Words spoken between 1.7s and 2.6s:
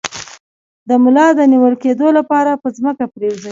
کیدو لپاره